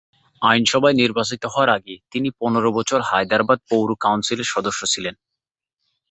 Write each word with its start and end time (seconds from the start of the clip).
আইনসভায় 0.41 0.95
নির্বাচিত 1.01 1.43
হওয়ার 1.45 1.69
আগে 1.77 1.95
তিনি 2.11 2.27
পনেরো 2.39 2.69
বছর 2.77 2.99
হায়দরাবাদ 3.01 3.59
পৌর 3.69 3.89
কাউন্সিলের 4.03 4.51
সদস্য 4.53 4.81
ছিলেন। 4.93 5.15